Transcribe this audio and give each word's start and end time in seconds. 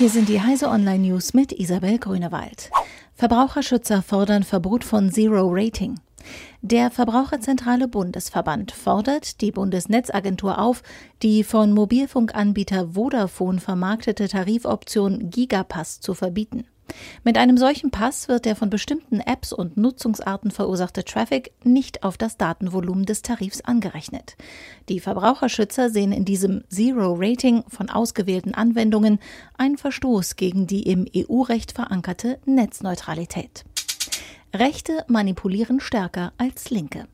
Hier 0.00 0.08
sind 0.08 0.30
die 0.30 0.40
Heise 0.40 0.70
Online 0.70 1.08
News 1.10 1.34
mit 1.34 1.52
Isabel 1.52 1.98
Grünewald. 1.98 2.70
Verbraucherschützer 3.16 4.00
fordern 4.00 4.44
Verbot 4.44 4.82
von 4.82 5.12
Zero 5.12 5.50
Rating. 5.52 6.00
Der 6.62 6.90
Verbraucherzentrale 6.90 7.86
Bundesverband 7.86 8.72
fordert 8.72 9.42
die 9.42 9.52
Bundesnetzagentur 9.52 10.58
auf, 10.58 10.82
die 11.22 11.44
von 11.44 11.72
Mobilfunkanbieter 11.72 12.94
Vodafone 12.94 13.60
vermarktete 13.60 14.26
Tarifoption 14.26 15.28
Gigapass 15.28 16.00
zu 16.00 16.14
verbieten. 16.14 16.64
Mit 17.24 17.36
einem 17.36 17.56
solchen 17.56 17.90
Pass 17.90 18.28
wird 18.28 18.44
der 18.44 18.56
von 18.56 18.70
bestimmten 18.70 19.20
Apps 19.20 19.52
und 19.52 19.76
Nutzungsarten 19.76 20.50
verursachte 20.50 21.04
Traffic 21.04 21.52
nicht 21.64 22.02
auf 22.02 22.16
das 22.16 22.36
Datenvolumen 22.36 23.04
des 23.04 23.22
Tarifs 23.22 23.60
angerechnet. 23.60 24.36
Die 24.88 25.00
Verbraucherschützer 25.00 25.90
sehen 25.90 26.12
in 26.12 26.24
diesem 26.24 26.64
Zero-Rating 26.68 27.64
von 27.68 27.90
ausgewählten 27.90 28.54
Anwendungen 28.54 29.18
einen 29.56 29.78
Verstoß 29.78 30.36
gegen 30.36 30.66
die 30.66 30.82
im 30.84 31.06
EU-Recht 31.14 31.72
verankerte 31.72 32.38
Netzneutralität. 32.46 33.64
Rechte 34.54 35.04
manipulieren 35.06 35.80
stärker 35.80 36.32
als 36.38 36.70
Linke. 36.70 37.06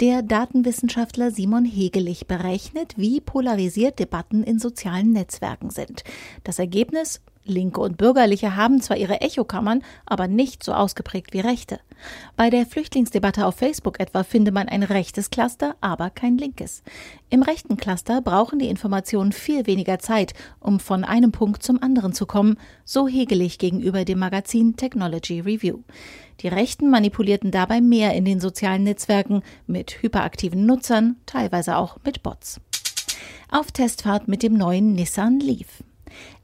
Der 0.00 0.22
Datenwissenschaftler 0.22 1.30
Simon 1.30 1.66
Hegelich 1.66 2.26
berechnet, 2.26 2.94
wie 2.96 3.20
polarisiert 3.20 3.98
Debatten 3.98 4.42
in 4.42 4.58
sozialen 4.58 5.12
Netzwerken 5.12 5.68
sind. 5.68 6.04
Das 6.42 6.58
Ergebnis 6.58 7.20
Linke 7.44 7.80
und 7.80 7.96
Bürgerliche 7.96 8.56
haben 8.56 8.80
zwar 8.80 8.96
ihre 8.96 9.20
Echokammern, 9.20 9.82
aber 10.06 10.28
nicht 10.28 10.62
so 10.62 10.72
ausgeprägt 10.72 11.32
wie 11.32 11.40
Rechte. 11.40 11.80
Bei 12.36 12.50
der 12.50 12.66
Flüchtlingsdebatte 12.66 13.46
auf 13.46 13.56
Facebook 13.56 14.00
etwa 14.00 14.24
finde 14.24 14.52
man 14.52 14.68
ein 14.68 14.82
rechtes 14.82 15.30
Cluster, 15.30 15.74
aber 15.80 16.10
kein 16.10 16.38
linkes. 16.38 16.82
Im 17.28 17.42
rechten 17.42 17.76
Cluster 17.76 18.20
brauchen 18.20 18.58
die 18.58 18.68
Informationen 18.68 19.32
viel 19.32 19.66
weniger 19.66 19.98
Zeit, 19.98 20.34
um 20.60 20.80
von 20.80 21.04
einem 21.04 21.32
Punkt 21.32 21.62
zum 21.62 21.82
anderen 21.82 22.12
zu 22.12 22.26
kommen, 22.26 22.56
so 22.84 23.08
hegelig 23.08 23.58
gegenüber 23.58 24.04
dem 24.04 24.18
Magazin 24.18 24.76
Technology 24.76 25.40
Review. 25.40 25.80
Die 26.40 26.48
Rechten 26.48 26.90
manipulierten 26.90 27.50
dabei 27.50 27.80
mehr 27.80 28.14
in 28.14 28.24
den 28.24 28.40
sozialen 28.40 28.84
Netzwerken 28.84 29.42
mit 29.66 30.02
hyperaktiven 30.02 30.64
Nutzern, 30.64 31.16
teilweise 31.26 31.76
auch 31.76 31.98
mit 32.04 32.22
Bots. 32.22 32.60
Auf 33.50 33.72
Testfahrt 33.72 34.28
mit 34.28 34.42
dem 34.42 34.54
neuen 34.54 34.92
Nissan 34.92 35.40
Leaf. 35.40 35.82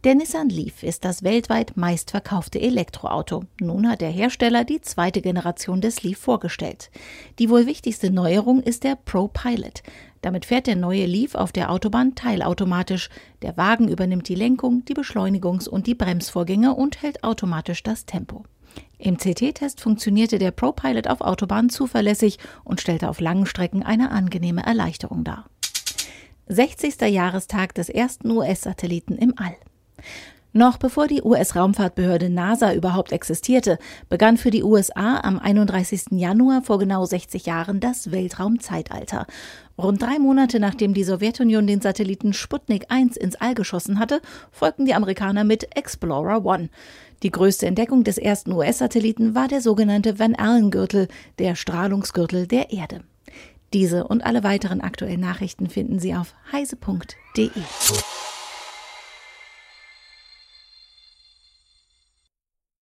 Der 0.05 0.15
Nissan 0.15 0.49
Leaf 0.49 0.83
ist 0.83 1.05
das 1.05 1.23
weltweit 1.23 1.77
meistverkaufte 1.77 2.61
Elektroauto. 2.61 3.45
Nun 3.61 3.89
hat 3.89 4.01
der 4.01 4.11
Hersteller 4.11 4.65
die 4.65 4.81
zweite 4.81 5.21
Generation 5.21 5.81
des 5.81 6.03
Leaf 6.03 6.19
vorgestellt. 6.19 6.91
Die 7.39 7.51
wohl 7.51 7.67
wichtigste 7.67 8.11
Neuerung 8.11 8.63
ist 8.63 8.85
der 8.85 8.97
Pro 8.97 9.29
Pilot. 9.29 9.83
Damit 10.23 10.45
fährt 10.45 10.67
der 10.67 10.77
neue 10.77 11.07
Leaf 11.07 11.35
auf 11.35 11.53
der 11.53 11.71
Autobahn 11.71 12.15
teilautomatisch. 12.15 13.11
Der 13.43 13.57
Wagen 13.57 13.89
übernimmt 13.89 14.29
die 14.29 14.35
Lenkung, 14.35 14.85
die 14.85 14.95
Beschleunigungs- 14.95 15.69
und 15.69 15.87
die 15.87 15.95
Bremsvorgänge 15.95 16.75
und 16.75 17.03
hält 17.03 17.25
automatisch 17.25 17.83
das 17.83 18.07
Tempo. 18.07 18.45
Im 18.99 19.19
CT-Test 19.19 19.81
funktionierte 19.81 20.39
der 20.39 20.51
Pro 20.51 20.73
Pilot 20.73 21.09
auf 21.09 21.21
Autobahnen 21.21 21.71
zuverlässig 21.71 22.39
und 22.65 22.81
stellte 22.81 23.09
auf 23.09 23.21
langen 23.21 23.47
Strecken 23.47 23.83
eine 23.83 24.11
angenehme 24.11 24.65
Erleichterung 24.65 25.25
dar. 25.25 25.47
60. 26.49 27.01
Jahrestag 27.01 27.75
des 27.75 27.89
ersten 27.89 28.31
US-Satelliten 28.31 29.19
im 29.19 29.35
All. 29.37 29.57
Noch 30.57 30.79
bevor 30.79 31.07
die 31.07 31.21
US-Raumfahrtbehörde 31.23 32.31
NASA 32.31 32.73
überhaupt 32.73 33.13
existierte, 33.13 33.79
begann 34.09 34.39
für 34.39 34.51
die 34.51 34.63
USA 34.63 35.21
am 35.21 35.39
31. 35.39 36.13
Januar 36.13 36.63
vor 36.63 36.79
genau 36.79 37.05
60 37.05 37.45
Jahren 37.45 37.79
das 37.79 38.11
Weltraumzeitalter. 38.11 39.27
Rund 39.77 40.01
drei 40.01 40.19
Monate 40.19 40.59
nachdem 40.59 40.95
die 40.95 41.05
Sowjetunion 41.05 41.67
den 41.67 41.83
Satelliten 41.83 42.33
Sputnik 42.33 42.87
1 42.89 43.19
ins 43.19 43.37
All 43.37 43.55
geschossen 43.55 43.99
hatte, 43.99 44.23
folgten 44.51 44.87
die 44.87 44.95
Amerikaner 44.95 45.45
mit 45.45 45.77
Explorer 45.77 46.43
One. 46.47 46.71
Die 47.23 47.31
größte 47.31 47.67
Entdeckung 47.67 48.03
des 48.03 48.17
ersten 48.17 48.53
US-Satelliten 48.53 49.35
war 49.35 49.49
der 49.49 49.61
sogenannte 49.61 50.19
Van 50.19 50.35
Allen-Gürtel, 50.35 51.09
der 51.39 51.55
Strahlungsgürtel 51.55 52.47
der 52.47 52.73
Erde. 52.73 53.03
Diese 53.75 54.07
und 54.07 54.25
alle 54.25 54.43
weiteren 54.43 54.81
aktuellen 54.81 55.21
Nachrichten 55.21 55.69
finden 55.69 55.99
Sie 55.99 56.15
auf 56.15 56.35
heise.de. 56.51 57.51